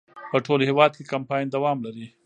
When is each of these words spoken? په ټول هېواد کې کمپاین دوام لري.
په 0.31 0.37
ټول 0.45 0.59
هېواد 0.69 0.91
کې 0.97 1.09
کمپاین 1.11 1.45
دوام 1.49 1.77
لري. 1.85 2.05